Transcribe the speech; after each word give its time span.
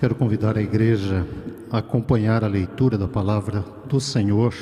Quero 0.00 0.14
convidar 0.14 0.56
a 0.56 0.62
igreja 0.62 1.26
a 1.70 1.76
acompanhar 1.76 2.42
a 2.42 2.46
leitura 2.46 2.96
da 2.96 3.06
palavra 3.06 3.60
do 3.86 4.00
Senhor 4.00 4.54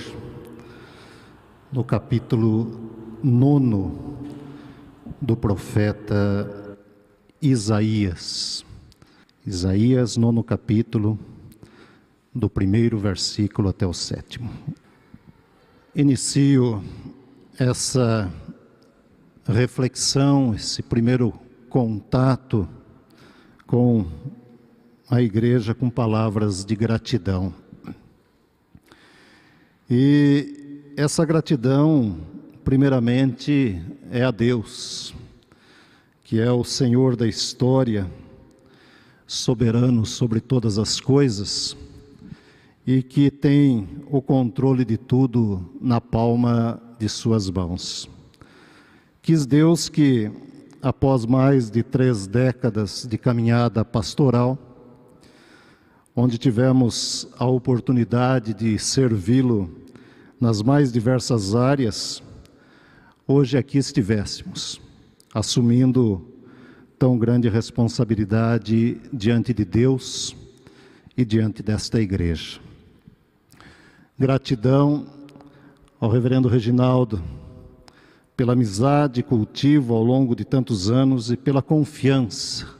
no 1.70 1.84
capítulo 1.84 2.90
nono 3.22 4.18
do 5.22 5.36
profeta 5.36 6.76
Isaías. 7.40 8.64
Isaías, 9.46 10.16
nono 10.16 10.42
capítulo, 10.42 11.16
do 12.34 12.50
primeiro 12.50 12.98
versículo 12.98 13.68
até 13.68 13.86
o 13.86 13.94
sétimo. 13.94 14.50
Inicio 15.94 16.82
essa 17.56 18.28
reflexão, 19.46 20.52
esse 20.52 20.82
primeiro 20.82 21.32
contato 21.68 22.68
com 23.68 24.04
a 25.10 25.22
igreja 25.22 25.74
com 25.74 25.88
palavras 25.88 26.66
de 26.66 26.76
gratidão. 26.76 27.54
E 29.88 30.92
essa 30.98 31.24
gratidão, 31.24 32.18
primeiramente, 32.62 33.80
é 34.10 34.22
a 34.22 34.30
Deus, 34.30 35.14
que 36.22 36.38
é 36.38 36.52
o 36.52 36.62
Senhor 36.62 37.16
da 37.16 37.26
história, 37.26 38.06
soberano 39.26 40.04
sobre 40.04 40.40
todas 40.40 40.78
as 40.78 41.00
coisas 41.00 41.74
e 42.86 43.02
que 43.02 43.30
tem 43.30 43.88
o 44.10 44.20
controle 44.20 44.84
de 44.84 44.98
tudo 44.98 45.70
na 45.80 46.02
palma 46.02 46.82
de 46.98 47.08
Suas 47.08 47.50
mãos. 47.50 48.08
Quis 49.22 49.46
Deus 49.46 49.88
que, 49.88 50.30
após 50.82 51.24
mais 51.24 51.70
de 51.70 51.82
três 51.82 52.26
décadas 52.26 53.06
de 53.08 53.16
caminhada 53.16 53.84
pastoral, 53.84 54.67
onde 56.20 56.36
tivemos 56.36 57.28
a 57.38 57.46
oportunidade 57.46 58.52
de 58.52 58.76
servi-lo 58.76 59.70
nas 60.40 60.60
mais 60.60 60.90
diversas 60.90 61.54
áreas, 61.54 62.20
hoje 63.24 63.56
aqui 63.56 63.78
estivéssemos, 63.78 64.80
assumindo 65.32 66.26
tão 66.98 67.16
grande 67.16 67.48
responsabilidade 67.48 69.00
diante 69.12 69.54
de 69.54 69.64
Deus 69.64 70.34
e 71.16 71.24
diante 71.24 71.62
desta 71.62 72.00
igreja. 72.00 72.58
Gratidão 74.18 75.06
ao 76.00 76.10
Reverendo 76.10 76.48
Reginaldo 76.48 77.22
pela 78.36 78.54
amizade 78.54 79.20
e 79.20 79.22
cultivo 79.22 79.94
ao 79.94 80.02
longo 80.02 80.34
de 80.34 80.44
tantos 80.44 80.90
anos 80.90 81.30
e 81.30 81.36
pela 81.36 81.62
confiança 81.62 82.77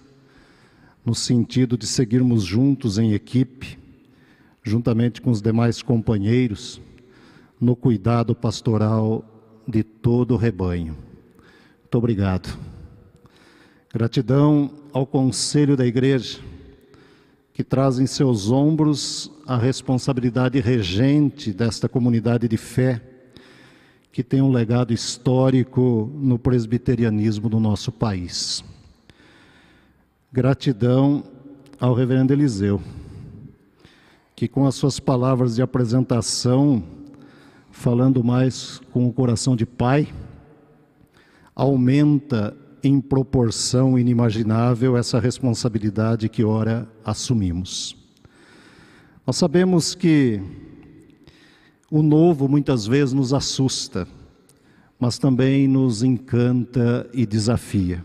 no 1.08 1.14
sentido 1.14 1.78
de 1.78 1.86
seguirmos 1.86 2.44
juntos 2.44 2.98
em 2.98 3.14
equipe, 3.14 3.78
juntamente 4.62 5.22
com 5.22 5.30
os 5.30 5.40
demais 5.40 5.80
companheiros, 5.80 6.82
no 7.58 7.74
cuidado 7.74 8.34
pastoral 8.34 9.24
de 9.66 9.82
todo 9.82 10.34
o 10.34 10.36
rebanho. 10.36 10.94
Muito 11.80 11.94
obrigado. 11.96 12.54
Gratidão 13.90 14.70
ao 14.92 15.06
conselho 15.06 15.78
da 15.78 15.86
igreja, 15.86 16.40
que 17.54 17.64
traz 17.64 17.98
em 17.98 18.06
seus 18.06 18.50
ombros 18.50 19.32
a 19.46 19.56
responsabilidade 19.56 20.60
regente 20.60 21.54
desta 21.54 21.88
comunidade 21.88 22.46
de 22.46 22.58
fé, 22.58 23.00
que 24.12 24.22
tem 24.22 24.42
um 24.42 24.52
legado 24.52 24.92
histórico 24.92 26.12
no 26.16 26.38
presbiterianismo 26.38 27.48
do 27.48 27.58
nosso 27.58 27.90
país. 27.90 28.62
Gratidão 30.30 31.24
ao 31.80 31.94
reverendo 31.94 32.34
Eliseu, 32.34 32.82
que 34.36 34.46
com 34.46 34.66
as 34.66 34.74
suas 34.74 35.00
palavras 35.00 35.56
de 35.56 35.62
apresentação, 35.62 36.84
falando 37.70 38.22
mais 38.22 38.78
com 38.92 39.06
o 39.06 39.12
coração 39.12 39.56
de 39.56 39.64
pai, 39.64 40.06
aumenta 41.56 42.54
em 42.82 43.00
proporção 43.00 43.98
inimaginável 43.98 44.98
essa 44.98 45.18
responsabilidade 45.18 46.28
que 46.28 46.44
ora 46.44 46.86
assumimos. 47.02 47.96
Nós 49.26 49.36
sabemos 49.36 49.94
que 49.94 50.42
o 51.90 52.02
novo 52.02 52.46
muitas 52.50 52.86
vezes 52.86 53.14
nos 53.14 53.32
assusta, 53.32 54.06
mas 55.00 55.16
também 55.16 55.66
nos 55.66 56.02
encanta 56.02 57.08
e 57.14 57.24
desafia. 57.24 58.04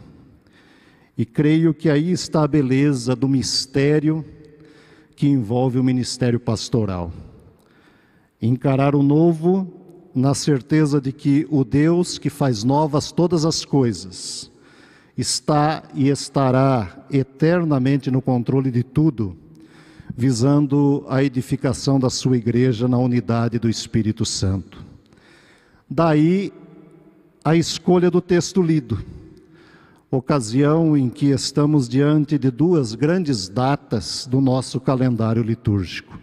E 1.17 1.25
creio 1.25 1.73
que 1.73 1.89
aí 1.89 2.11
está 2.11 2.43
a 2.43 2.47
beleza 2.47 3.15
do 3.15 3.27
mistério 3.27 4.25
que 5.15 5.27
envolve 5.27 5.77
o 5.77 5.83
ministério 5.83 6.39
pastoral. 6.39 7.11
Encarar 8.41 8.95
o 8.95 9.03
novo 9.03 9.71
na 10.13 10.33
certeza 10.33 10.99
de 10.99 11.11
que 11.11 11.47
o 11.49 11.63
Deus 11.63 12.17
que 12.17 12.29
faz 12.29 12.63
novas 12.63 13.11
todas 13.11 13.45
as 13.45 13.63
coisas 13.63 14.51
está 15.15 15.83
e 15.93 16.09
estará 16.09 17.05
eternamente 17.11 18.09
no 18.09 18.21
controle 18.21 18.71
de 18.71 18.83
tudo, 18.83 19.37
visando 20.15 21.05
a 21.07 21.23
edificação 21.23 21.99
da 21.99 22.09
sua 22.09 22.37
igreja 22.37 22.87
na 22.87 22.97
unidade 22.97 23.59
do 23.59 23.69
Espírito 23.69 24.25
Santo. 24.25 24.83
Daí 25.87 26.51
a 27.45 27.55
escolha 27.55 28.09
do 28.09 28.19
texto 28.19 28.61
lido 28.63 28.97
ocasião 30.17 30.95
em 30.95 31.09
que 31.09 31.31
estamos 31.31 31.89
diante 31.89 32.37
de 32.37 32.51
duas 32.51 32.93
grandes 32.93 33.49
datas 33.49 34.27
do 34.29 34.39
nosso 34.39 34.79
calendário 34.79 35.41
litúrgico. 35.41 36.19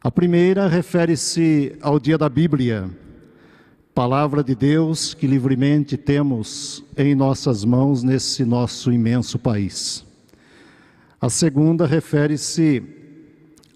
A 0.00 0.10
primeira 0.10 0.68
refere-se 0.68 1.76
ao 1.82 1.98
dia 1.98 2.16
da 2.16 2.28
Bíblia, 2.28 2.88
palavra 3.92 4.44
de 4.44 4.54
Deus 4.54 5.12
que 5.12 5.26
livremente 5.26 5.96
temos 5.96 6.84
em 6.96 7.16
nossas 7.16 7.64
mãos 7.64 8.04
nesse 8.04 8.44
nosso 8.44 8.92
imenso 8.92 9.40
país. 9.40 10.04
A 11.20 11.28
segunda 11.28 11.84
refere-se 11.84 12.80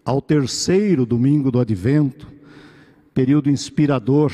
ao 0.05 0.23
terceiro 0.23 1.05
domingo 1.05 1.51
do 1.51 1.59
advento, 1.59 2.29
período 3.13 3.51
inspirador 3.51 4.33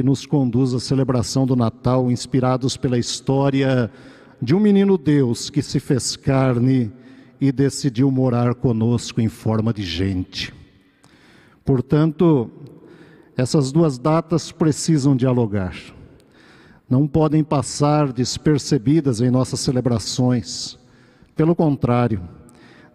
que 0.00 0.06
nos 0.06 0.24
conduz 0.24 0.72
à 0.72 0.80
celebração 0.80 1.44
do 1.44 1.54
Natal, 1.54 2.10
inspirados 2.10 2.74
pela 2.74 2.96
história 2.96 3.90
de 4.40 4.54
um 4.54 4.58
menino 4.58 4.96
Deus 4.96 5.50
que 5.50 5.60
se 5.60 5.78
fez 5.78 6.16
carne 6.16 6.90
e 7.38 7.52
decidiu 7.52 8.10
morar 8.10 8.54
conosco 8.54 9.20
em 9.20 9.28
forma 9.28 9.74
de 9.74 9.82
gente. 9.82 10.54
Portanto, 11.66 12.50
essas 13.36 13.70
duas 13.70 13.98
datas 13.98 14.50
precisam 14.50 15.14
dialogar. 15.14 15.76
Não 16.88 17.06
podem 17.06 17.44
passar 17.44 18.10
despercebidas 18.10 19.20
em 19.20 19.30
nossas 19.30 19.60
celebrações. 19.60 20.78
Pelo 21.36 21.54
contrário, 21.54 22.22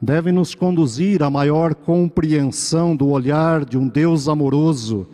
devem 0.01 0.33
nos 0.33 0.55
conduzir 0.55 1.21
à 1.21 1.29
maior 1.29 1.75
compreensão 1.75 2.95
do 2.95 3.09
olhar 3.09 3.63
de 3.63 3.77
um 3.77 3.87
Deus 3.87 4.27
amoroso 4.27 5.07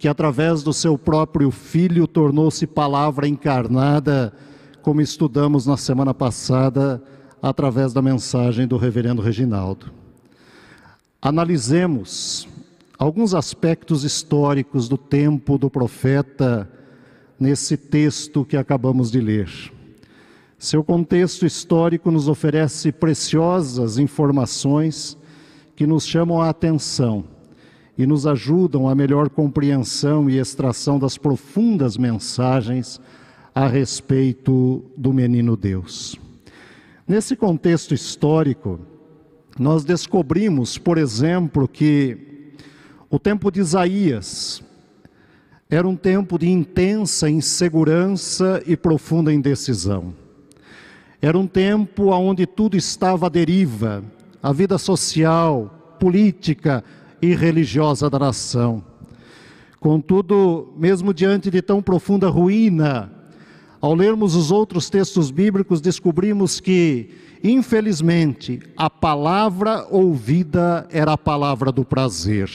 que 0.00 0.08
através 0.08 0.62
do 0.62 0.72
seu 0.72 0.96
próprio 0.96 1.50
Filho 1.50 2.06
tornou-se 2.06 2.66
palavra 2.66 3.28
encarnada, 3.28 4.32
como 4.80 5.02
estudamos 5.02 5.66
na 5.66 5.76
semana 5.76 6.14
passada, 6.14 7.02
através 7.42 7.92
da 7.92 8.00
mensagem 8.00 8.66
do 8.66 8.78
Reverendo 8.78 9.20
Reginaldo. 9.20 9.92
Analisemos 11.20 12.48
alguns 12.98 13.34
aspectos 13.34 14.02
históricos 14.02 14.88
do 14.88 14.96
tempo 14.96 15.58
do 15.58 15.68
profeta 15.68 16.66
nesse 17.38 17.76
texto 17.76 18.42
que 18.42 18.56
acabamos 18.56 19.10
de 19.10 19.20
ler. 19.20 19.50
Seu 20.58 20.82
contexto 20.82 21.44
histórico 21.44 22.10
nos 22.10 22.26
oferece 22.26 22.90
preciosas 22.90 23.98
informações 23.98 25.14
que 25.76 25.86
nos 25.86 26.06
chamam 26.06 26.40
a 26.40 26.48
atenção 26.48 27.38
e 28.00 28.06
nos 28.06 28.26
ajudam 28.26 28.88
a 28.88 28.94
melhor 28.94 29.28
compreensão 29.28 30.30
e 30.30 30.38
extração 30.38 30.98
das 30.98 31.18
profundas 31.18 31.98
mensagens 31.98 32.98
a 33.54 33.66
respeito 33.66 34.82
do 34.96 35.12
menino 35.12 35.54
Deus. 35.54 36.18
Nesse 37.06 37.36
contexto 37.36 37.92
histórico, 37.92 38.80
nós 39.58 39.84
descobrimos, 39.84 40.78
por 40.78 40.96
exemplo, 40.96 41.68
que 41.68 42.54
o 43.10 43.18
tempo 43.18 43.50
de 43.50 43.60
Isaías 43.60 44.62
era 45.68 45.86
um 45.86 45.94
tempo 45.94 46.38
de 46.38 46.48
intensa 46.48 47.28
insegurança 47.28 48.62
e 48.66 48.78
profunda 48.78 49.30
indecisão. 49.30 50.14
Era 51.20 51.38
um 51.38 51.46
tempo 51.46 52.12
onde 52.12 52.46
tudo 52.46 52.78
estava 52.78 53.26
à 53.26 53.28
deriva, 53.28 54.02
a 54.42 54.54
vida 54.54 54.78
social, 54.78 55.96
política, 56.00 56.82
e 57.20 57.34
religiosa 57.34 58.08
da 58.08 58.18
nação. 58.18 58.82
Contudo, 59.78 60.72
mesmo 60.76 61.14
diante 61.14 61.50
de 61.50 61.62
tão 61.62 61.82
profunda 61.82 62.28
ruína, 62.28 63.10
ao 63.80 63.94
lermos 63.94 64.34
os 64.34 64.50
outros 64.50 64.90
textos 64.90 65.30
bíblicos, 65.30 65.80
descobrimos 65.80 66.60
que 66.60 67.10
infelizmente, 67.42 68.60
a 68.76 68.90
palavra 68.90 69.86
ouvida 69.90 70.86
era 70.90 71.14
a 71.14 71.18
palavra 71.18 71.72
do 71.72 71.84
prazer. 71.84 72.50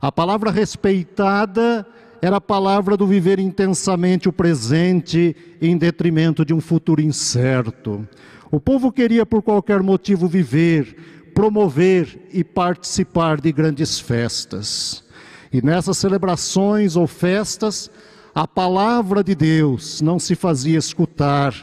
A 0.00 0.10
palavra 0.10 0.50
respeitada 0.50 1.86
era 2.20 2.36
a 2.36 2.40
palavra 2.40 2.96
do 2.96 3.06
viver 3.06 3.38
intensamente 3.38 4.28
o 4.28 4.32
presente 4.32 5.36
em 5.60 5.76
detrimento 5.76 6.44
de 6.44 6.54
um 6.54 6.60
futuro 6.60 7.00
incerto. 7.00 8.06
O 8.50 8.58
povo 8.60 8.90
queria 8.92 9.24
por 9.24 9.42
qualquer 9.42 9.82
motivo 9.82 10.26
viver, 10.26 10.96
promover 11.34 12.28
e 12.32 12.44
participar 12.44 13.40
de 13.40 13.52
grandes 13.52 13.98
festas. 13.98 15.04
E 15.52 15.60
nessas 15.60 15.98
celebrações 15.98 16.96
ou 16.96 17.06
festas, 17.06 17.90
a 18.34 18.48
palavra 18.48 19.22
de 19.22 19.34
Deus 19.34 20.00
não 20.00 20.18
se 20.18 20.34
fazia 20.34 20.78
escutar, 20.78 21.54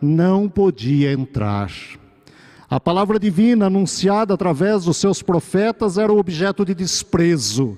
não 0.00 0.48
podia 0.48 1.12
entrar. 1.12 1.72
A 2.70 2.80
palavra 2.80 3.18
divina 3.18 3.66
anunciada 3.66 4.32
através 4.32 4.84
dos 4.84 4.96
seus 4.96 5.22
profetas 5.22 5.98
era 5.98 6.12
objeto 6.12 6.64
de 6.64 6.74
desprezo, 6.74 7.76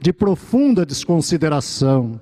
de 0.00 0.12
profunda 0.12 0.84
desconsideração. 0.84 2.20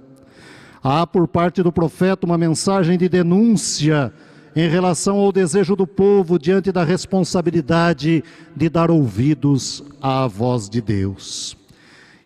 Há 0.82 1.06
por 1.06 1.28
parte 1.28 1.62
do 1.62 1.72
profeta 1.72 2.26
uma 2.26 2.37
mensagem 2.37 2.99
de 2.99 3.08
denúncia 3.08 4.12
em 4.55 4.69
relação 4.69 5.17
ao 5.19 5.32
desejo 5.32 5.76
do 5.76 5.87
povo 5.87 6.38
diante 6.38 6.73
da 6.73 6.82
responsabilidade 6.82 8.25
de 8.55 8.69
dar 8.69 8.91
ouvidos 8.91 9.82
à 10.02 10.26
voz 10.26 10.69
de 10.69 10.81
Deus. 10.81 11.56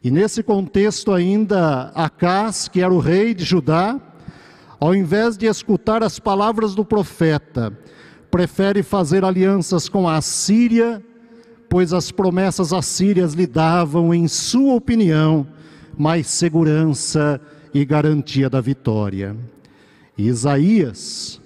E 0.03 0.11
nesse 0.11 0.43
contexto 0.43 1.13
ainda, 1.13 1.91
Acás, 1.95 2.69
que 2.69 2.81
era 2.81 2.93
o 2.93 2.99
rei 2.99 3.35
de 3.35 3.45
Judá, 3.45 3.99
ao 4.79 4.95
invés 4.95 5.37
de 5.37 5.47
escutar 5.47 6.03
as 6.03 6.19
palavras 6.19 6.75
do 6.75 6.85
profeta, 6.85 7.73
prefere 8.31 8.83
fazer 8.83 9.25
alianças 9.25 9.89
com 9.89 10.09
a 10.09 10.21
Síria, 10.21 11.03
pois 11.71 11.93
as 11.93 12.11
promessas 12.11 12.73
assírias 12.73 13.33
lhe 13.33 13.47
davam, 13.47 14.13
em 14.13 14.29
sua 14.29 14.75
opinião, 14.75 15.47
mais 15.97 16.27
segurança 16.27 17.41
e 17.73 17.85
garantia 17.85 18.51
da 18.51 18.61
vitória. 18.61 19.37
E 20.19 20.27
Isaías, 20.27 21.41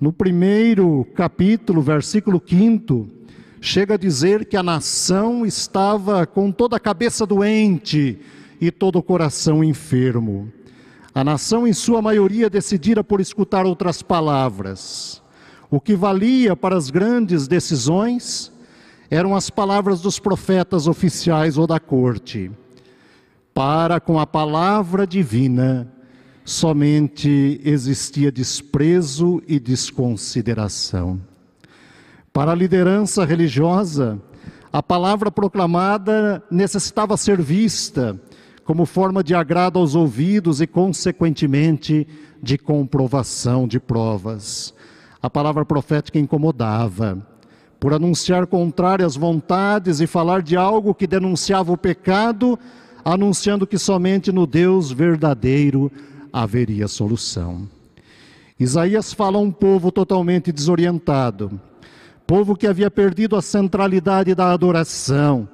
no 0.00 0.12
primeiro 0.12 1.06
capítulo, 1.14 1.82
versículo 1.82 2.42
5, 2.44 3.06
chega 3.60 3.94
a 3.94 3.98
dizer 3.98 4.46
que 4.46 4.56
a 4.56 4.62
nação 4.62 5.44
estava 5.44 6.26
com 6.26 6.50
toda 6.50 6.76
a 6.76 6.80
cabeça 6.80 7.26
doente 7.26 8.18
e 8.58 8.70
todo 8.70 8.98
o 8.98 9.02
coração 9.02 9.62
enfermo. 9.62 10.50
A 11.14 11.22
nação, 11.22 11.66
em 11.66 11.74
sua 11.74 12.00
maioria, 12.00 12.48
decidira 12.48 13.04
por 13.04 13.20
escutar 13.20 13.66
outras 13.66 14.00
palavras. 14.00 15.22
O 15.70 15.78
que 15.78 15.94
valia 15.94 16.56
para 16.56 16.76
as 16.76 16.88
grandes 16.88 17.46
decisões 17.46 18.50
eram 19.10 19.36
as 19.36 19.50
palavras 19.50 20.00
dos 20.00 20.18
profetas 20.18 20.86
oficiais 20.86 21.58
ou 21.58 21.66
da 21.66 21.78
corte. 21.78 22.50
Para 23.52 24.00
com 24.00 24.18
a 24.18 24.26
palavra 24.26 25.06
divina, 25.06 25.92
somente 26.50 27.60
existia 27.64 28.32
desprezo 28.32 29.40
e 29.46 29.60
desconsideração. 29.60 31.20
Para 32.32 32.50
a 32.50 32.54
liderança 32.56 33.24
religiosa, 33.24 34.20
a 34.72 34.82
palavra 34.82 35.30
proclamada 35.30 36.42
necessitava 36.50 37.16
ser 37.16 37.40
vista 37.40 38.20
como 38.64 38.84
forma 38.84 39.22
de 39.22 39.32
agrado 39.34 39.78
aos 39.78 39.94
ouvidos 39.94 40.60
e, 40.60 40.66
consequentemente, 40.66 42.06
de 42.42 42.58
comprovação 42.58 43.68
de 43.68 43.78
provas 43.78 44.74
a 45.22 45.28
palavra 45.28 45.66
profética 45.66 46.18
incomodava, 46.18 47.18
por 47.78 47.92
anunciar 47.92 48.46
contrárias 48.46 49.16
vontades 49.16 50.00
e 50.00 50.06
falar 50.06 50.40
de 50.40 50.56
algo 50.56 50.94
que 50.94 51.06
denunciava 51.06 51.72
o 51.72 51.76
pecado, 51.76 52.58
anunciando 53.04 53.66
que 53.66 53.76
somente 53.76 54.32
no 54.32 54.46
Deus 54.46 54.90
verdadeiro 54.90 55.92
haveria 56.32 56.88
solução. 56.88 57.68
Isaías 58.58 59.12
fala 59.12 59.38
a 59.38 59.40
um 59.40 59.50
povo 59.50 59.90
totalmente 59.90 60.52
desorientado, 60.52 61.60
povo 62.26 62.54
que 62.54 62.66
havia 62.66 62.90
perdido 62.90 63.34
a 63.36 63.42
centralidade 63.42 64.34
da 64.34 64.52
adoração, 64.52 65.48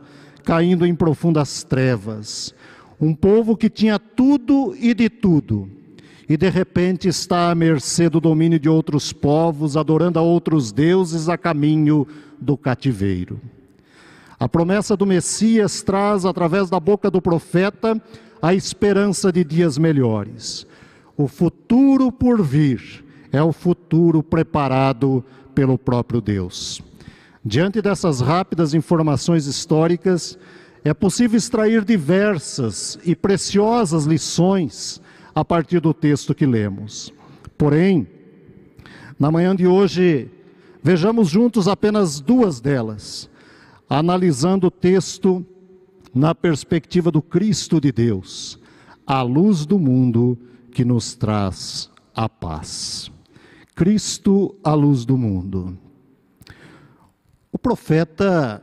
caindo 0.45 0.85
em 0.85 0.95
profundas 0.95 1.63
trevas, 1.63 2.55
um 3.01 3.15
povo 3.15 3.57
que 3.57 3.71
tinha 3.71 3.99
tudo 3.99 4.77
e 4.79 4.93
de 4.93 5.09
tudo, 5.09 5.71
e 6.29 6.37
de 6.37 6.49
repente 6.51 7.09
está 7.09 7.51
à 7.51 7.55
mercê 7.55 8.09
do 8.09 8.21
domínio 8.21 8.59
de 8.59 8.69
outros 8.69 9.13
povos, 9.13 9.77
adorando 9.77 10.19
a 10.19 10.23
outros 10.23 10.73
deuses 10.73 11.29
a 11.29 11.39
caminho 11.39 12.07
do 12.41 12.57
cativeiro. 12.57 13.41
A 14.39 14.49
promessa 14.49 14.97
do 14.97 15.07
Messias 15.07 15.83
traz, 15.83 16.25
através 16.25 16.69
da 16.69 16.79
boca 16.79 17.11
do 17.11 17.23
profeta, 17.23 18.01
a 18.41 18.55
esperança 18.55 19.33
de 19.33 19.43
dias 19.43 19.79
melhores. 19.79 20.67
O 21.17 21.27
futuro 21.27 22.13
por 22.13 22.43
vir 22.43 23.05
é 23.33 23.43
o 23.43 23.53
futuro 23.53 24.23
preparado 24.23 25.25
pelo 25.55 25.79
próprio 25.79 26.21
Deus. 26.21 26.83
Diante 27.45 27.81
dessas 27.81 28.21
rápidas 28.21 28.75
informações 28.75 29.47
históricas, 29.47 30.39
é 30.85 30.93
possível 30.93 31.39
extrair 31.39 31.85
diversas 31.85 32.99
e 33.05 33.17
preciosas 33.17 34.05
lições 34.05 35.01
a 35.35 35.45
partir 35.45 35.81
do 35.81 35.95
texto 35.95 36.35
que 36.35 36.47
lemos. 36.47 37.13
Porém, 37.57 38.07
na 39.19 39.31
manhã 39.31 39.57
de 39.57 39.67
hoje, 39.67 40.31
vejamos 40.83 41.29
juntos 41.29 41.67
apenas 41.67 42.21
duas 42.21 42.61
delas, 42.61 43.31
analisando 43.89 44.67
o 44.67 44.71
texto 44.71 45.45
na 46.15 46.35
perspectiva 46.35 47.11
do 47.11 47.21
Cristo 47.21 47.81
de 47.81 47.93
Deus, 47.93 48.59
a 49.07 49.23
luz 49.23 49.67
do 49.67 49.79
mundo 49.79 50.39
que 50.73 50.85
nos 50.85 51.15
traz 51.15 51.91
a 52.15 52.29
paz. 52.29 53.11
Cristo, 53.75 54.57
a 54.65 54.73
luz 54.73 55.05
do 55.05 55.17
mundo. 55.19 55.77
O 57.53 57.59
profeta 57.59 58.63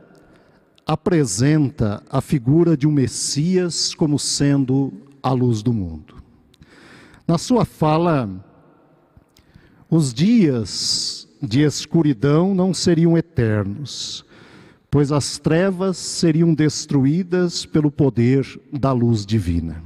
apresenta 0.86 2.02
a 2.10 2.20
figura 2.20 2.76
de 2.76 2.86
um 2.86 2.92
Messias 2.92 3.94
como 3.94 4.18
sendo 4.18 4.92
a 5.22 5.30
luz 5.32 5.62
do 5.62 5.72
mundo. 5.72 6.16
Na 7.26 7.38
sua 7.38 7.64
fala, 7.64 8.28
os 9.88 10.12
dias 10.12 11.28
de 11.40 11.62
escuridão 11.62 12.54
não 12.54 12.74
seriam 12.74 13.16
eternos, 13.16 14.23
pois 14.94 15.10
as 15.10 15.40
trevas 15.40 15.96
seriam 15.96 16.54
destruídas 16.54 17.66
pelo 17.66 17.90
poder 17.90 18.46
da 18.72 18.92
luz 18.92 19.26
divina. 19.26 19.82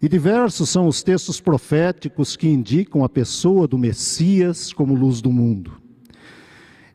E 0.00 0.08
diversos 0.08 0.68
são 0.68 0.86
os 0.86 1.02
textos 1.02 1.40
proféticos 1.40 2.36
que 2.36 2.46
indicam 2.46 3.02
a 3.02 3.08
pessoa 3.08 3.66
do 3.66 3.76
Messias 3.76 4.72
como 4.72 4.94
luz 4.94 5.20
do 5.20 5.32
mundo. 5.32 5.72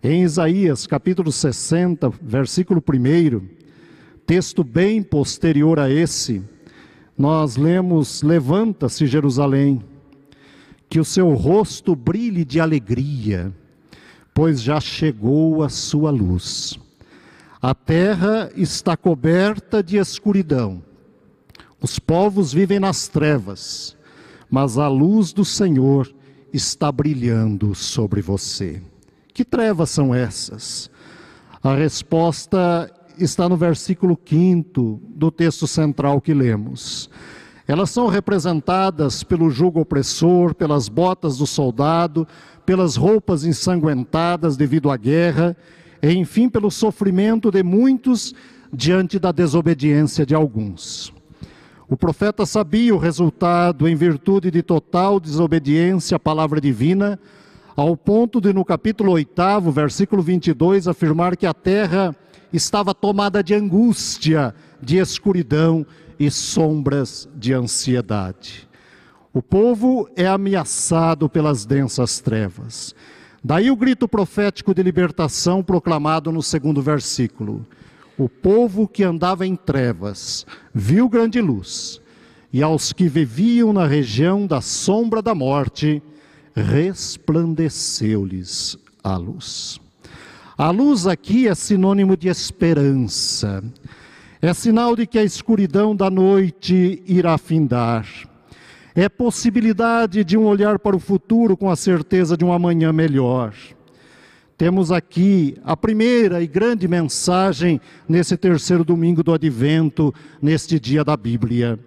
Em 0.02 0.24
Isaías 0.24 0.88
capítulo 0.88 1.30
60, 1.30 2.10
versículo 2.22 2.82
1, 2.82 3.42
texto 4.26 4.64
bem 4.64 5.04
posterior 5.04 5.78
a 5.78 5.90
esse, 5.92 6.42
nós 7.18 7.58
lemos: 7.58 8.24
Levanta-se, 8.24 9.08
Jerusalém, 9.08 9.84
que 10.88 11.02
o 11.02 11.06
seu 11.06 11.34
rosto 11.34 11.98
brilhe 11.98 12.46
de 12.46 12.62
alegria, 12.62 13.54
pois 14.34 14.62
já 14.62 14.80
chegou 14.80 15.64
a 15.64 15.70
sua 15.70 16.12
luz. 16.12 16.80
A 17.62 17.76
terra 17.76 18.52
está 18.56 18.98
coberta 18.98 19.84
de 19.84 19.98
escuridão, 19.98 20.82
os 21.82 21.98
povos 21.98 22.54
vivem 22.54 22.80
nas 22.80 23.08
trevas, 23.08 23.98
mas 24.50 24.78
a 24.78 24.88
luz 24.88 25.34
do 25.34 25.44
Senhor 25.44 26.14
está 26.54 26.92
brilhando 26.92 27.74
sobre 27.74 28.22
você. 28.22 28.82
Que 29.34 29.44
trevas 29.44 29.90
são 29.90 30.14
essas? 30.14 30.92
A 31.64 31.74
resposta 31.74 32.92
está 33.18 33.50
no 33.50 33.58
versículo 33.58 34.20
5 34.24 35.02
do 35.16 35.32
texto 35.32 35.66
central 35.66 36.22
que 36.22 36.34
lemos. 36.34 37.10
Elas 37.72 37.90
são 37.90 38.08
representadas 38.08 39.24
pelo 39.24 39.50
jugo 39.50 39.80
opressor, 39.80 40.54
pelas 40.54 40.90
botas 40.90 41.38
do 41.38 41.48
soldado, 41.48 42.28
pelas 42.66 42.98
roupas 42.98 43.46
ensanguentadas 43.46 44.58
devido 44.58 44.92
à 44.92 44.98
guerra, 44.98 45.56
e 46.04 46.12
enfim 46.12 46.50
pelo 46.50 46.70
sofrimento 46.70 47.50
de 47.50 47.64
muitos 47.64 48.36
diante 48.74 49.18
da 49.18 49.32
desobediência 49.32 50.26
de 50.26 50.36
alguns. 50.36 51.14
O 51.88 51.96
profeta 51.96 52.46
sabia 52.46 52.94
o 52.94 52.98
resultado 52.98 53.88
em 53.88 53.96
virtude 53.96 54.52
de 54.52 54.62
total 54.62 55.18
desobediência 55.18 56.18
à 56.18 56.20
palavra 56.20 56.60
divina, 56.60 57.18
ao 57.74 57.96
ponto 57.96 58.42
de, 58.42 58.52
no 58.52 58.66
capítulo 58.66 59.14
8, 59.14 59.32
versículo 59.72 60.22
22, 60.22 60.90
afirmar 60.90 61.38
que 61.38 61.46
a 61.46 61.54
terra 61.54 62.14
estava 62.52 62.94
tomada 62.94 63.42
de 63.42 63.54
angústia, 63.54 64.54
de 64.82 64.98
escuridão 64.98 65.86
e 66.22 66.30
sombras 66.30 67.28
de 67.36 67.52
ansiedade. 67.52 68.70
O 69.34 69.42
povo 69.42 70.08
é 70.16 70.28
ameaçado 70.28 71.28
pelas 71.28 71.66
densas 71.66 72.20
trevas. 72.20 72.94
Daí 73.44 73.72
o 73.72 73.76
grito 73.76 74.08
profético 74.08 74.72
de 74.72 74.84
libertação 74.84 75.64
proclamado 75.64 76.32
no 76.32 76.44
segundo 76.44 76.80
versículo: 76.80 77.66
O 78.20 78.30
povo 78.30 78.88
que 78.88 79.04
andava 79.04 79.48
em 79.48 79.56
trevas 79.56 80.46
viu 80.72 81.10
grande 81.10 81.42
luz, 81.42 82.00
e 82.54 82.62
aos 82.62 82.94
que 82.94 83.10
viviam 83.10 83.74
na 83.74 83.88
região 83.88 84.46
da 84.46 84.62
sombra 84.62 85.24
da 85.24 85.34
morte, 85.34 86.04
resplandeceu-lhes 86.54 88.78
a 89.04 89.18
luz. 89.18 89.82
A 90.56 90.70
luz 90.70 91.08
aqui 91.08 91.48
é 91.48 91.56
sinônimo 91.56 92.16
de 92.16 92.28
esperança, 92.28 93.64
é 94.42 94.54
sinal 94.54 94.96
de 94.96 95.06
que 95.06 95.20
a 95.20 95.24
escuridão 95.24 95.96
da 95.96 96.10
noite 96.10 97.04
irá 97.06 97.38
findar 97.38 98.06
é 98.94 99.08
possibilidade 99.08 100.24
de 100.24 100.38
um 100.38 100.46
olhar 100.46 100.78
para 100.78 100.96
o 100.96 101.00
futuro 101.00 101.56
com 101.56 101.70
a 101.70 101.76
certeza 101.76 102.36
de 102.36 102.44
um 102.44 102.52
amanhã 102.52 102.92
melhor. 102.92 103.54
Temos 104.58 104.92
aqui 104.92 105.58
a 105.64 105.76
primeira 105.76 106.42
e 106.42 106.48
grande 106.48 106.88
mensagem 106.88 107.82
nesse 108.08 108.38
terceiro 108.38 108.84
domingo 108.84 109.24
do 109.24 109.34
advento, 109.34 110.14
neste 110.42 110.80
dia 110.80 111.04
da 111.04 111.18
Bíblia. 111.18 111.80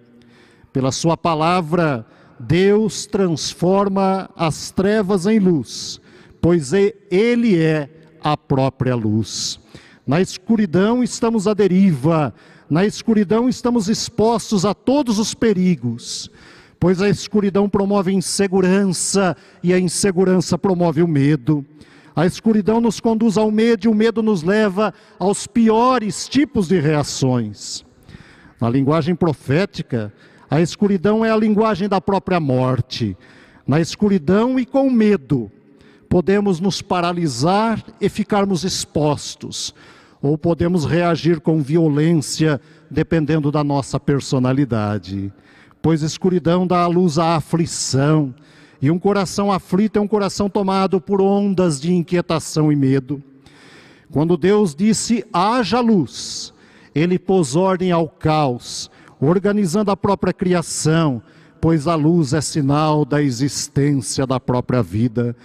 Pela 0.73 0.91
Sua 0.91 1.15
palavra, 1.15 2.05
Deus 2.37 3.05
transforma 3.05 4.29
as 4.35 4.71
trevas 4.71 5.25
em 5.25 5.39
luz, 5.39 6.01
pois 6.41 6.73
Ele 6.73 7.57
é 7.57 7.89
a 8.21 8.35
própria 8.35 8.95
luz. 8.95 9.59
Na 10.05 10.21
escuridão 10.21 11.03
estamos 11.03 11.47
à 11.47 11.53
deriva, 11.53 12.33
na 12.69 12.85
escuridão 12.85 13.49
estamos 13.49 13.89
expostos 13.89 14.65
a 14.65 14.73
todos 14.73 15.19
os 15.19 15.33
perigos 15.33 16.29
pois 16.85 17.01
a 17.01 17.09
escuridão 17.09 17.67
promove 17.67 18.13
insegurança 18.13 19.35
e 19.63 19.73
a 19.73 19.79
insegurança 19.79 20.55
promove 20.55 21.01
o 21.01 21.07
medo. 21.07 21.65
A 22.15 22.25
escuridão 22.25 22.79
nos 22.79 22.99
conduz 22.99 23.37
ao 23.37 23.51
medo 23.51 23.85
e 23.85 23.89
o 23.89 23.95
medo 23.95 24.21
nos 24.21 24.43
leva 24.43 24.93
aos 25.17 25.47
piores 25.47 26.27
tipos 26.29 26.67
de 26.67 26.79
reações. 26.79 27.83
Na 28.61 28.69
linguagem 28.69 29.15
profética, 29.15 30.13
a 30.49 30.61
escuridão 30.61 31.25
é 31.25 31.31
a 31.31 31.35
linguagem 31.35 31.89
da 31.89 31.99
própria 31.99 32.39
morte. 32.39 33.17
Na 33.67 33.81
escuridão 33.81 34.59
e 34.59 34.65
com 34.65 34.89
medo, 34.89 35.51
podemos 36.07 36.59
nos 36.59 36.81
paralisar 36.81 37.83
e 37.99 38.07
ficarmos 38.07 38.63
expostos, 38.63 39.73
ou 40.25 40.37
podemos 40.37 40.85
reagir 40.85 41.39
com 41.39 41.61
violência, 41.61 42.59
dependendo 42.89 43.51
da 43.51 43.63
nossa 43.63 43.99
personalidade 43.99 45.31
pois 45.85 46.01
escuridão 46.01 46.65
dá 46.65 46.79
a 46.79 46.87
luz 46.87 47.19
à 47.19 47.35
aflição, 47.35 48.33
e 48.81 48.89
um 48.89 48.97
coração 48.97 49.51
aflito 49.51 49.99
é 49.99 50.01
um 50.01 50.07
coração 50.07 50.49
tomado 50.49 50.99
por 50.99 51.21
ondas 51.21 51.79
de 51.79 51.93
inquietação 51.93 52.71
e 52.71 52.75
medo. 52.75 53.21
Quando 54.11 54.35
Deus 54.35 54.73
disse 54.73 55.23
haja 55.31 55.79
luz, 55.79 56.51
ele 56.95 57.19
pôs 57.19 57.55
ordem 57.55 57.91
ao 57.91 58.07
caos, 58.07 58.89
organizando 59.21 59.91
a 59.91 59.95
própria 59.95 60.33
criação, 60.33 61.21
pois 61.61 61.87
a 61.87 61.93
luz 61.93 62.33
é 62.33 62.41
sinal 62.41 63.05
da 63.05 63.21
existência 63.21 64.25
da 64.25 64.39
própria 64.39 64.81
vida. 64.81 65.35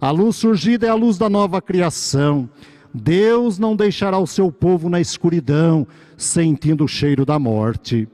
A 0.00 0.12
luz 0.12 0.36
surgida 0.36 0.86
é 0.86 0.90
a 0.90 0.94
luz 0.94 1.18
da 1.18 1.28
nova 1.28 1.60
criação. 1.60 2.48
Deus 2.92 3.58
não 3.58 3.76
deixará 3.76 4.18
o 4.18 4.26
seu 4.26 4.50
povo 4.50 4.88
na 4.88 5.00
escuridão, 5.00 5.86
sentindo 6.16 6.84
o 6.84 6.88
cheiro 6.88 7.24
da 7.24 7.38
morte. 7.38 8.08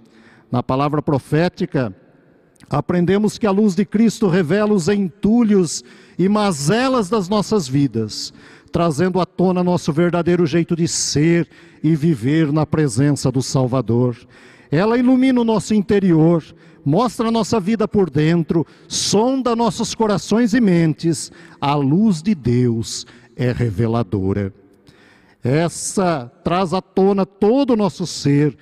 Na 0.51 0.63
palavra 0.63 1.01
profética, 1.01 1.95
aprendemos 2.69 3.39
que 3.39 3.47
a 3.47 3.51
luz 3.51 3.75
de 3.75 3.85
Cristo 3.85 4.29
revela 4.29 4.73
os 4.73 4.89
entulhos 4.89 5.83
e 6.19 6.29
mazelas 6.29 7.09
das 7.09 7.29
nossas 7.29 7.69
vidas, 7.69 8.33
trazendo 8.73 9.21
à 9.21 9.27
tona 9.27 9.63
nosso 9.63 9.93
verdadeiro 9.93 10.45
jeito 10.47 10.75
de 10.75 10.89
ser 10.89 11.49
e 11.83 11.95
viver 11.95 12.53
na 12.53 12.67
presença 12.67 13.31
do 13.31 13.43
Salvador. 13.43 14.17
Ela 14.71 14.99
ilumina 14.99 15.41
o 15.41 15.45
nosso 15.45 15.73
interior, 15.75 16.43
mostra 16.85 17.29
a 17.29 17.31
nossa 17.31 17.61
vida 17.61 17.87
por 17.87 18.11
dentro, 18.11 18.67
sonda 18.89 19.55
nossos 19.55 19.95
corações 19.95 20.53
e 20.53 20.61
mentes. 20.61 21.31
A 21.61 21.75
luz 21.75 22.23
de 22.23 22.35
Deus 22.35 23.07
é 23.37 23.53
reveladora. 23.53 24.53
Essa 25.45 26.33
traz 26.43 26.73
à 26.73 26.81
tona 26.81 27.27
todo 27.27 27.75
o 27.75 27.77
nosso 27.77 28.07
ser, 28.07 28.57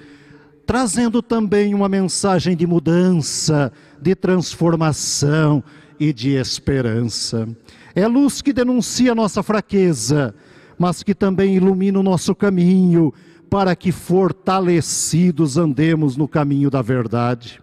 trazendo 0.66 1.22
também 1.22 1.74
uma 1.74 1.88
mensagem 1.88 2.56
de 2.56 2.66
mudança, 2.66 3.72
de 4.00 4.16
transformação 4.16 5.62
e 6.00 6.12
de 6.12 6.30
esperança. 6.30 7.48
É 7.94 8.04
luz 8.08 8.42
que 8.42 8.52
denuncia 8.52 9.14
nossa 9.14 9.44
fraqueza, 9.44 10.34
mas 10.76 11.04
que 11.04 11.14
também 11.14 11.54
ilumina 11.54 12.00
o 12.00 12.02
nosso 12.02 12.34
caminho, 12.34 13.14
para 13.48 13.76
que 13.76 13.92
fortalecidos 13.92 15.56
andemos 15.56 16.16
no 16.16 16.26
caminho 16.26 16.68
da 16.68 16.82
verdade. 16.82 17.60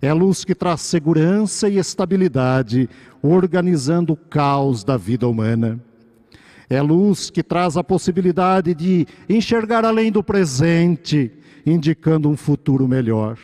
É 0.00 0.12
luz 0.12 0.44
que 0.44 0.54
traz 0.54 0.82
segurança 0.82 1.68
e 1.68 1.78
estabilidade, 1.78 2.88
organizando 3.20 4.12
o 4.12 4.16
caos 4.16 4.84
da 4.84 4.96
vida 4.96 5.26
humana. 5.26 5.80
É 6.68 6.82
luz 6.82 7.30
que 7.30 7.42
traz 7.42 7.76
a 7.76 7.84
possibilidade 7.84 8.74
de 8.74 9.06
enxergar 9.28 9.84
além 9.84 10.10
do 10.10 10.22
presente, 10.22 11.30
indicando 11.64 12.28
um 12.28 12.36
futuro 12.36 12.88
melhor. 12.88 13.38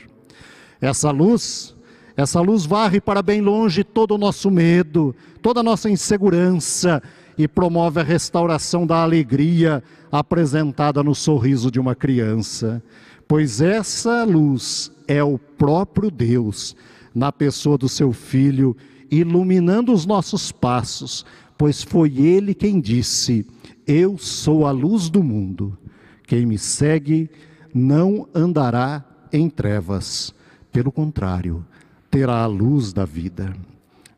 Essa 0.80 1.10
luz, 1.10 1.74
essa 2.16 2.40
luz 2.40 2.66
varre 2.66 3.00
para 3.00 3.22
bem 3.22 3.40
longe 3.40 3.84
todo 3.84 4.16
o 4.16 4.18
nosso 4.18 4.50
medo, 4.50 5.14
toda 5.40 5.60
a 5.60 5.62
nossa 5.62 5.88
insegurança 5.88 7.02
e 7.38 7.46
promove 7.46 8.00
a 8.00 8.04
restauração 8.04 8.86
da 8.86 9.02
alegria 9.02 9.82
apresentada 10.10 11.02
no 11.02 11.14
sorriso 11.14 11.70
de 11.70 11.80
uma 11.80 11.94
criança. 11.94 12.82
Pois 13.26 13.60
essa 13.60 14.24
luz 14.24 14.92
é 15.06 15.22
o 15.22 15.38
próprio 15.38 16.10
Deus, 16.10 16.76
na 17.14 17.30
pessoa 17.30 17.78
do 17.78 17.88
seu 17.88 18.12
Filho, 18.12 18.76
iluminando 19.10 19.92
os 19.92 20.06
nossos 20.06 20.50
passos, 20.50 21.24
pois 21.62 21.80
foi 21.80 22.18
Ele 22.18 22.54
quem 22.54 22.80
disse: 22.80 23.46
Eu 23.86 24.18
sou 24.18 24.66
a 24.66 24.72
luz 24.72 25.08
do 25.08 25.22
mundo. 25.22 25.78
Quem 26.26 26.44
me 26.44 26.58
segue 26.58 27.30
não 27.72 28.28
andará 28.34 29.04
em 29.32 29.48
trevas, 29.48 30.34
pelo 30.72 30.90
contrário, 30.90 31.64
terá 32.10 32.42
a 32.42 32.46
luz 32.46 32.92
da 32.92 33.04
vida. 33.04 33.54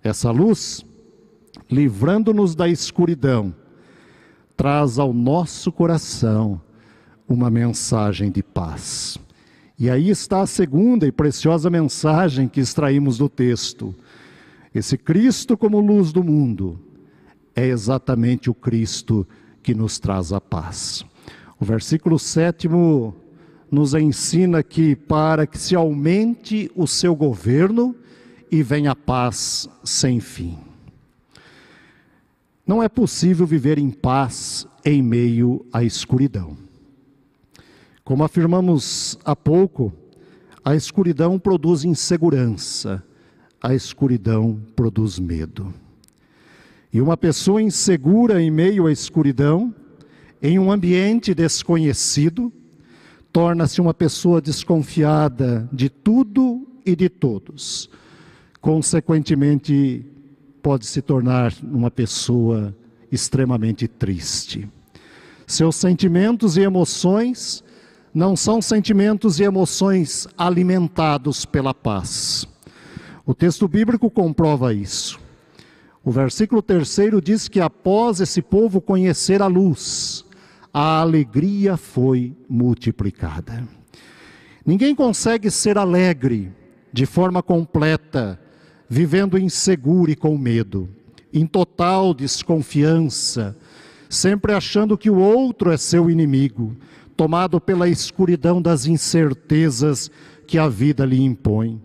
Essa 0.02 0.30
luz, 0.30 0.86
livrando-nos 1.70 2.54
da 2.54 2.66
escuridão, 2.66 3.54
traz 4.56 4.98
ao 4.98 5.12
nosso 5.12 5.70
coração 5.70 6.58
uma 7.28 7.50
mensagem 7.50 8.30
de 8.30 8.42
paz. 8.42 9.18
E 9.78 9.90
aí 9.90 10.08
está 10.08 10.40
a 10.40 10.46
segunda 10.46 11.06
e 11.06 11.12
preciosa 11.12 11.68
mensagem 11.68 12.48
que 12.48 12.60
extraímos 12.60 13.18
do 13.18 13.28
texto. 13.28 13.94
Esse 14.74 14.96
Cristo 14.96 15.58
como 15.58 15.78
luz 15.78 16.10
do 16.10 16.24
mundo 16.24 16.80
é 17.54 17.66
exatamente 17.66 18.50
o 18.50 18.54
Cristo 18.54 19.26
que 19.62 19.74
nos 19.74 19.98
traz 19.98 20.32
a 20.32 20.40
paz. 20.40 21.04
O 21.58 21.64
versículo 21.64 22.18
sétimo 22.18 23.14
nos 23.70 23.94
ensina 23.94 24.62
que 24.62 24.94
para 24.94 25.46
que 25.46 25.58
se 25.58 25.74
aumente 25.74 26.70
o 26.74 26.86
seu 26.86 27.14
governo 27.14 27.94
e 28.50 28.62
venha 28.62 28.94
paz 28.94 29.68
sem 29.82 30.20
fim. 30.20 30.58
Não 32.66 32.82
é 32.82 32.88
possível 32.88 33.46
viver 33.46 33.78
em 33.78 33.90
paz 33.90 34.66
em 34.84 35.02
meio 35.02 35.64
à 35.72 35.82
escuridão. 35.82 36.56
Como 38.04 38.22
afirmamos 38.22 39.18
há 39.24 39.34
pouco, 39.34 39.92
a 40.64 40.74
escuridão 40.74 41.38
produz 41.38 41.84
insegurança, 41.84 43.02
a 43.62 43.74
escuridão 43.74 44.60
produz 44.76 45.18
medo. 45.18 45.72
E 46.94 47.00
uma 47.00 47.16
pessoa 47.16 47.60
insegura 47.60 48.40
em 48.40 48.52
meio 48.52 48.86
à 48.86 48.92
escuridão, 48.92 49.74
em 50.40 50.60
um 50.60 50.70
ambiente 50.70 51.34
desconhecido, 51.34 52.52
torna-se 53.32 53.80
uma 53.80 53.92
pessoa 53.92 54.40
desconfiada 54.40 55.68
de 55.72 55.88
tudo 55.88 56.64
e 56.86 56.94
de 56.94 57.08
todos. 57.08 57.90
Consequentemente, 58.60 60.06
pode 60.62 60.86
se 60.86 61.02
tornar 61.02 61.52
uma 61.64 61.90
pessoa 61.90 62.72
extremamente 63.10 63.88
triste. 63.88 64.68
Seus 65.48 65.74
sentimentos 65.74 66.56
e 66.56 66.60
emoções 66.60 67.64
não 68.14 68.36
são 68.36 68.62
sentimentos 68.62 69.40
e 69.40 69.42
emoções 69.42 70.28
alimentados 70.38 71.44
pela 71.44 71.74
paz. 71.74 72.46
O 73.26 73.34
texto 73.34 73.66
bíblico 73.66 74.08
comprova 74.08 74.72
isso. 74.72 75.23
O 76.04 76.10
versículo 76.10 76.60
terceiro 76.60 77.20
diz 77.20 77.48
que 77.48 77.60
após 77.60 78.20
esse 78.20 78.42
povo 78.42 78.80
conhecer 78.80 79.40
a 79.40 79.46
luz, 79.46 80.24
a 80.72 81.00
alegria 81.00 81.76
foi 81.78 82.36
multiplicada. 82.48 83.66
Ninguém 84.66 84.94
consegue 84.94 85.50
ser 85.50 85.78
alegre 85.78 86.52
de 86.92 87.06
forma 87.06 87.42
completa, 87.42 88.38
vivendo 88.88 89.38
inseguro 89.38 90.10
e 90.10 90.16
com 90.16 90.36
medo. 90.36 90.88
em 91.34 91.46
total 91.46 92.14
desconfiança, 92.14 93.56
sempre 94.08 94.52
achando 94.52 94.96
que 94.96 95.10
o 95.10 95.18
outro 95.18 95.72
é 95.72 95.76
seu 95.76 96.08
inimigo, 96.08 96.76
tomado 97.16 97.60
pela 97.60 97.88
escuridão 97.88 98.62
das 98.62 98.86
incertezas 98.86 100.08
que 100.46 100.58
a 100.58 100.68
vida 100.68 101.04
lhe 101.04 101.20
impõe. 101.20 101.82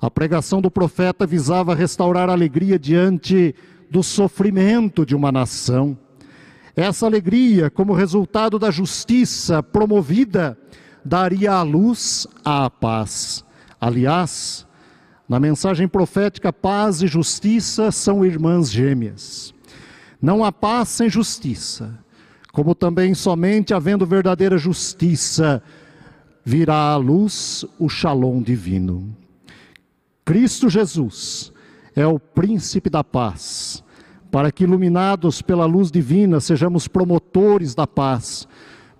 A 0.00 0.10
pregação 0.10 0.60
do 0.60 0.70
profeta 0.70 1.26
visava 1.26 1.74
restaurar 1.74 2.28
a 2.28 2.32
alegria 2.32 2.78
diante 2.78 3.54
do 3.90 4.02
sofrimento 4.02 5.04
de 5.04 5.16
uma 5.16 5.32
nação. 5.32 5.98
Essa 6.76 7.06
alegria, 7.06 7.68
como 7.68 7.92
resultado 7.92 8.58
da 8.58 8.70
justiça 8.70 9.60
promovida, 9.60 10.56
daria 11.04 11.52
à 11.52 11.62
luz 11.62 12.28
à 12.44 12.70
paz. 12.70 13.44
Aliás, 13.80 14.64
na 15.28 15.40
mensagem 15.40 15.88
profética, 15.88 16.52
paz 16.52 17.02
e 17.02 17.08
justiça 17.08 17.90
são 17.90 18.24
irmãs 18.24 18.70
gêmeas. 18.70 19.52
Não 20.22 20.44
há 20.44 20.52
paz 20.52 20.90
sem 20.90 21.10
justiça, 21.10 21.98
como 22.52 22.74
também 22.74 23.14
somente 23.14 23.74
havendo 23.74 24.06
verdadeira 24.06 24.56
justiça 24.56 25.60
virá 26.44 26.92
à 26.92 26.96
luz 26.96 27.64
o 27.78 27.88
shalom 27.88 28.40
divino. 28.40 29.14
Cristo 30.28 30.68
Jesus 30.68 31.50
é 31.96 32.06
o 32.06 32.18
príncipe 32.18 32.90
da 32.90 33.02
paz, 33.02 33.82
para 34.30 34.52
que 34.52 34.64
iluminados 34.64 35.40
pela 35.40 35.64
luz 35.64 35.90
divina 35.90 36.38
sejamos 36.38 36.86
promotores 36.86 37.74
da 37.74 37.86
paz, 37.86 38.46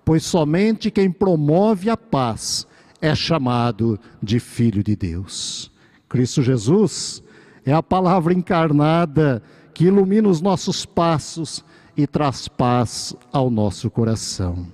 pois 0.03 0.23
somente 0.25 0.89
quem 0.89 1.11
promove 1.11 1.87
a 1.87 1.95
paz 1.95 2.65
é 2.99 3.13
chamado 3.13 3.99
de 4.23 4.39
filho 4.39 4.83
de 4.83 4.95
Deus. 4.95 5.71
Cristo 6.09 6.41
Jesus 6.41 7.21
é 7.63 7.73
a 7.73 7.83
palavra 7.83 8.33
encarnada 8.33 9.43
que 9.71 9.85
ilumina 9.85 10.27
os 10.27 10.41
nossos 10.41 10.83
passos 10.83 11.63
e 11.95 12.07
traz 12.07 12.47
paz 12.47 13.15
ao 13.31 13.51
nosso 13.51 13.87
coração. 13.91 14.65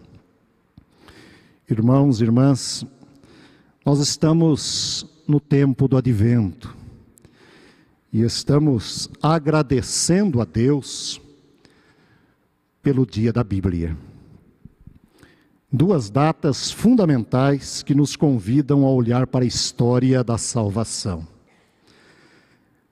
Irmãos 1.69 2.21
e 2.21 2.23
irmãs, 2.23 2.85
nós 3.85 3.99
estamos 3.99 5.13
no 5.27 5.39
tempo 5.39 5.87
do 5.87 5.97
advento 5.97 6.75
e 8.11 8.21
estamos 8.21 9.09
agradecendo 9.21 10.41
a 10.41 10.45
Deus 10.45 11.19
pelo 12.81 13.05
dia 13.05 13.33
da 13.33 13.43
Bíblia 13.43 13.97
duas 15.75 16.09
datas 16.09 16.71
fundamentais 16.71 17.83
que 17.83 17.93
nos 17.93 18.15
convidam 18.15 18.85
a 18.85 18.89
olhar 18.89 19.27
para 19.27 19.43
a 19.43 19.47
história 19.47 20.23
da 20.23 20.37
salvação. 20.37 21.27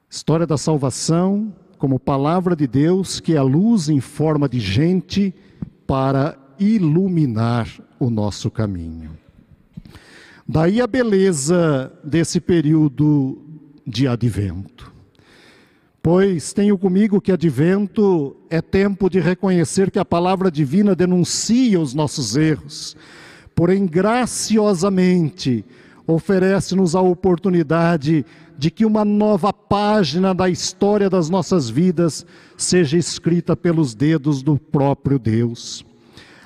História 0.09 0.45
da 0.45 0.57
salvação 0.57 1.53
como 1.77 1.99
palavra 1.99 2.55
de 2.55 2.67
Deus 2.67 3.19
que 3.19 3.33
é 3.33 3.37
a 3.37 3.43
luz 3.43 3.89
em 3.89 4.01
forma 4.01 4.49
de 4.49 4.59
gente 4.59 5.33
para 5.87 6.37
iluminar 6.59 7.67
o 7.99 8.09
nosso 8.09 8.51
caminho. 8.51 9.22
Daí 10.47 10.81
a 10.81 10.87
beleza 10.87 11.91
desse 12.03 12.41
período 12.41 13.37
de 13.87 14.07
advento. 14.07 14.91
Pois 16.01 16.51
tenho 16.51 16.77
comigo 16.77 17.21
que 17.21 17.31
advento 17.31 18.35
é 18.49 18.61
tempo 18.61 19.09
de 19.09 19.21
reconhecer 19.21 19.89
que 19.89 19.99
a 19.99 20.03
palavra 20.03 20.51
divina 20.51 20.93
denuncia 20.93 21.79
os 21.79 21.93
nossos 21.93 22.35
erros, 22.35 22.97
porém 23.55 23.85
graciosamente 23.85 25.63
oferece-nos 26.05 26.93
a 26.93 26.99
oportunidade 26.99 28.25
de 28.57 28.69
que 28.69 28.85
uma 28.85 29.05
nova 29.05 29.53
página 29.53 30.33
da 30.33 30.49
história 30.49 31.09
das 31.09 31.29
nossas 31.29 31.69
vidas 31.69 32.25
seja 32.57 32.97
escrita 32.97 33.55
pelos 33.55 33.95
dedos 33.95 34.43
do 34.43 34.57
próprio 34.57 35.17
Deus. 35.17 35.85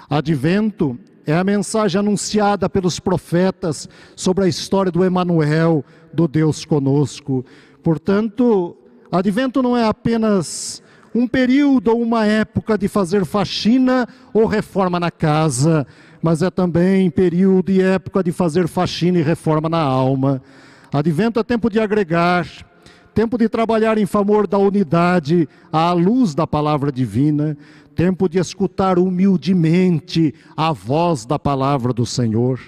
Advento 0.07 0.97
é 1.27 1.37
a 1.37 1.43
mensagem 1.43 1.99
anunciada 1.99 2.69
pelos 2.69 3.01
profetas 3.01 3.89
sobre 4.15 4.45
a 4.45 4.47
história 4.47 4.89
do 4.89 5.03
Emanuel, 5.03 5.83
do 6.13 6.25
Deus 6.25 6.63
conosco. 6.63 7.45
Portanto, 7.83 8.77
Advento 9.11 9.61
não 9.61 9.75
é 9.75 9.85
apenas 9.85 10.81
um 11.13 11.27
período 11.27 11.89
ou 11.89 12.01
uma 12.01 12.25
época 12.25 12.77
de 12.77 12.87
fazer 12.87 13.25
faxina 13.25 14.07
ou 14.33 14.45
reforma 14.45 14.99
na 14.99 15.11
casa, 15.11 15.85
mas 16.21 16.41
é 16.41 16.49
também 16.49 17.09
período 17.09 17.71
e 17.71 17.81
época 17.81 18.23
de 18.23 18.31
fazer 18.31 18.67
faxina 18.67 19.19
e 19.19 19.21
reforma 19.21 19.67
na 19.67 19.81
alma. 19.81 20.41
Advento 20.93 21.39
é 21.41 21.43
tempo 21.43 21.69
de 21.69 21.79
agregar, 21.79 22.47
tempo 23.13 23.37
de 23.37 23.49
trabalhar 23.49 23.97
em 23.97 24.05
favor 24.05 24.47
da 24.47 24.57
unidade 24.57 25.49
à 25.71 25.91
luz 25.91 26.33
da 26.33 26.47
palavra 26.47 26.91
divina, 26.91 27.57
tempo 27.97 28.29
de 28.29 28.37
escutar 28.37 28.99
humildemente 28.99 30.31
a 30.55 30.71
voz 30.71 31.25
da 31.25 31.39
palavra 31.39 31.91
do 31.91 32.05
Senhor, 32.05 32.59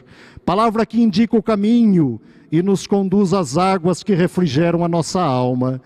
palavra 0.43 0.87
que 0.87 0.99
indica 0.99 1.37
o 1.37 1.43
caminho 1.43 2.19
e 2.51 2.63
nos 2.63 2.87
conduz 2.87 3.31
às 3.31 3.55
águas 3.55 4.01
que 4.01 4.15
refrigeram 4.15 4.83
a 4.83 4.87
nossa 4.87 5.21
alma. 5.21 5.79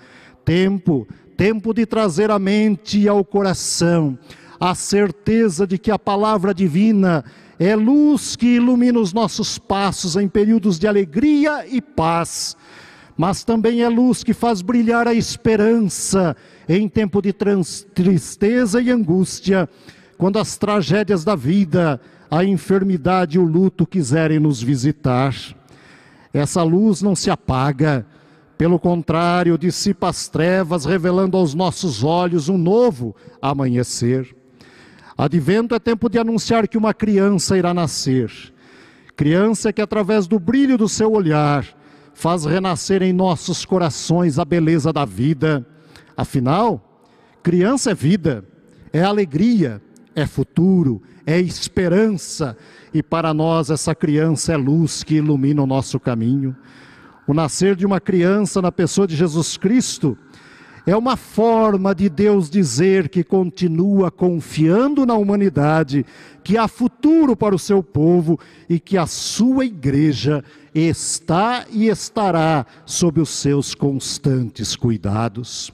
Tempo, 0.46 1.06
tempo 1.36 1.74
de 1.74 1.86
trazer 1.86 2.32
à 2.32 2.40
mente 2.40 3.00
e 3.00 3.08
ao 3.10 3.26
coração 3.26 4.18
a 4.58 4.74
certeza 4.74 5.68
de 5.68 5.78
que 5.78 5.92
a 5.92 6.00
palavra 6.00 6.54
divina 6.54 7.26
é 7.60 7.76
luz 7.76 8.38
que 8.38 8.56
ilumina 8.56 8.98
os 8.98 9.12
nossos 9.12 9.60
passos 9.60 10.16
em 10.16 10.30
períodos 10.30 10.80
de 10.80 10.88
alegria 10.88 11.68
e 11.68 11.82
paz, 11.82 12.56
mas 13.18 13.44
também 13.44 13.82
é 13.82 13.90
luz 13.90 14.24
que 14.24 14.34
faz 14.34 14.62
brilhar 14.62 15.06
a 15.06 15.14
esperança 15.14 16.34
em 16.68 16.88
tempo 16.88 17.22
de 17.22 17.34
tristeza 17.34 18.82
e 18.82 18.90
angústia, 18.90 19.70
quando 20.18 20.40
as 20.40 20.58
tragédias 20.58 21.24
da 21.24 21.36
vida, 21.36 22.00
a 22.30 22.44
enfermidade 22.44 23.38
e 23.38 23.40
o 23.40 23.44
luto 23.44 23.86
quiserem 23.86 24.40
nos 24.40 24.62
visitar. 24.62 25.36
Essa 26.34 26.64
luz 26.64 27.02
não 27.02 27.16
se 27.16 27.30
apaga, 27.30 28.06
pelo 28.58 28.80
contrário, 28.80 29.58
dissipa 29.58 30.10
as 30.10 30.28
trevas, 30.28 30.86
revelando 30.86 31.38
aos 31.38 31.54
nossos 31.54 32.04
olhos 32.04 32.50
um 32.50 32.58
novo 32.58 33.16
amanhecer. 33.42 34.36
Advento 35.18 35.76
é 35.76 35.80
tempo 35.80 36.10
de 36.10 36.18
anunciar 36.18 36.68
que 36.68 36.78
uma 36.78 36.94
criança 36.94 37.58
irá 37.58 37.74
nascer. 37.74 38.32
Criança 39.16 39.74
que, 39.74 39.82
através 39.82 40.28
do 40.28 40.40
brilho 40.40 40.78
do 40.78 40.88
seu 40.88 41.12
olhar, 41.12 41.66
faz 42.14 42.46
renascer 42.46 43.02
em 43.04 43.14
nossos 43.14 43.66
corações 43.66 44.40
a 44.40 44.46
beleza 44.46 44.94
da 44.94 45.06
vida. 45.06 45.66
Afinal, 46.16 47.02
criança 47.42 47.92
é 47.92 47.94
vida, 47.94 48.46
é 48.92 49.02
alegria, 49.02 49.82
é 50.16 50.26
futuro, 50.26 51.02
é 51.26 51.40
esperança, 51.40 52.56
e 52.94 53.02
para 53.02 53.34
nós 53.34 53.70
essa 53.70 53.96
criança 53.96 54.54
é 54.54 54.58
luz 54.58 55.04
que 55.04 55.16
ilumina 55.16 55.64
o 55.64 55.68
nosso 55.68 56.00
caminho. 56.00 56.56
O 57.26 57.34
nascer 57.34 57.76
de 57.76 57.86
uma 57.86 58.00
criança 58.00 58.62
na 58.62 58.72
pessoa 58.72 59.08
de 59.08 59.16
Jesus 59.16 59.58
Cristo 59.58 60.18
é 60.86 60.96
uma 60.96 61.16
forma 61.16 61.96
de 61.96 62.10
Deus 62.10 62.50
dizer 62.50 63.08
que 63.08 63.24
continua 63.24 64.12
confiando 64.12 65.06
na 65.06 65.16
humanidade, 65.16 66.06
que 66.44 66.58
há 66.58 66.68
futuro 66.68 67.38
para 67.38 67.56
o 67.56 67.60
seu 67.60 67.82
povo 67.82 68.38
e 68.70 68.80
que 68.80 68.98
a 68.98 69.08
sua 69.08 69.66
igreja 69.66 70.44
está 70.76 71.66
e 71.72 71.88
estará 71.88 72.66
sob 72.86 73.22
os 73.22 73.30
seus 73.30 73.74
constantes 73.74 74.76
cuidados. 74.76 75.72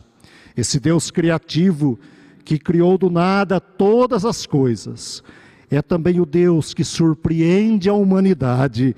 Esse 0.59 0.77
Deus 0.77 1.09
criativo 1.09 1.97
que 2.43 2.59
criou 2.59 2.97
do 2.97 3.09
nada 3.09 3.61
todas 3.61 4.25
as 4.25 4.45
coisas, 4.45 5.23
é 5.69 5.81
também 5.81 6.19
o 6.19 6.25
Deus 6.25 6.73
que 6.73 6.83
surpreende 6.83 7.89
a 7.89 7.93
humanidade 7.93 8.93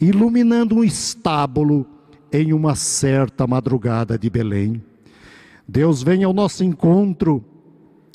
iluminando 0.00 0.76
um 0.76 0.82
estábulo 0.82 1.86
em 2.32 2.52
uma 2.52 2.74
certa 2.74 3.46
madrugada 3.46 4.18
de 4.18 4.28
Belém. 4.28 4.82
Deus 5.68 6.02
vem 6.02 6.24
ao 6.24 6.32
nosso 6.32 6.64
encontro 6.64 7.44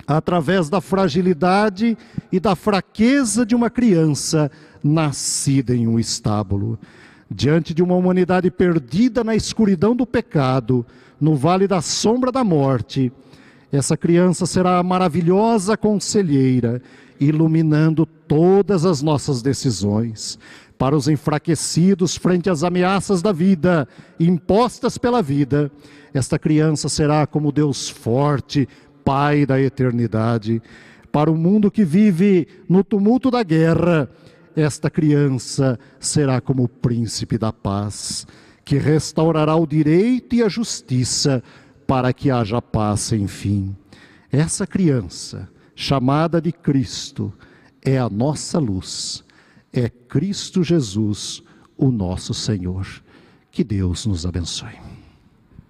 através 0.06 0.70
da 0.70 0.82
fragilidade 0.82 1.98
e 2.30 2.40
da 2.42 2.56
fraqueza 2.56 3.46
de 3.46 3.56
uma 3.56 3.70
criança 3.70 4.52
nascida 4.84 5.74
em 5.74 5.88
um 5.88 5.98
estábulo. 5.98 6.78
Diante 7.32 7.74
de 7.74 7.82
uma 7.82 7.96
humanidade 7.96 8.52
perdida 8.52 9.24
na 9.24 9.34
escuridão 9.34 9.96
do 9.96 10.06
pecado, 10.06 10.86
no 11.26 11.36
vale 11.36 11.68
da 11.68 11.82
sombra 11.82 12.32
da 12.32 12.44
morte, 12.44 13.12
essa 13.72 13.98
criança 13.98 14.46
será 14.46 14.78
a 14.78 14.84
maravilhosa 14.84 15.76
conselheira, 15.76 16.80
iluminando 17.20 18.06
todas 18.06 18.86
as 18.86 19.02
nossas 19.02 19.42
decisões 19.42 20.38
para 20.78 20.96
os 20.96 21.08
enfraquecidos 21.08 22.16
frente 22.16 22.48
às 22.48 22.64
ameaças 22.64 23.24
da 23.24 23.32
vida, 23.32 23.88
impostas 24.20 25.00
pela 25.00 25.22
vida, 25.24 25.72
esta 26.14 26.38
criança 26.38 26.88
será 26.88 27.26
como 27.26 27.52
Deus 27.52 27.90
forte, 27.90 28.68
Pai 29.04 29.46
da 29.46 29.60
eternidade. 29.60 30.62
Para 31.12 31.32
o 31.32 31.36
mundo 31.36 31.72
que 31.72 31.84
vive 31.84 32.48
no 32.68 32.84
tumulto 32.84 33.32
da 33.32 33.42
guerra, 33.42 34.10
esta 34.56 34.90
criança 34.90 35.80
será 36.00 36.40
como 36.40 36.64
o 36.64 36.68
príncipe 36.68 37.38
da 37.38 37.52
paz, 37.52 38.28
que 38.66 38.78
restaurará 38.80 39.56
o 39.56 39.68
direito 39.68 40.36
e 40.36 40.42
a 40.42 40.50
justiça 40.50 41.44
para 41.86 42.12
que 42.12 42.32
haja 42.32 42.60
paz 42.60 43.02
sem 43.02 43.28
fim. 43.28 43.76
Essa 44.32 44.66
criança, 44.66 45.48
chamada 45.76 46.42
de 46.42 46.52
Cristo, 46.52 47.32
é 47.82 48.00
a 48.00 48.10
nossa 48.10 48.58
luz, 48.58 49.24
é 49.72 49.88
Cristo 49.88 50.64
Jesus, 50.64 51.44
o 51.78 51.92
nosso 51.92 52.34
Senhor. 52.34 52.88
Que 53.52 53.64
Deus 53.64 54.08
nos 54.08 54.26
abençoe. 54.26 54.95